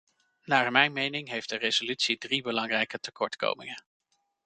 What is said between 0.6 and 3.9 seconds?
mijn mening heeft de resolutie drie belangrijke tekortkomingen.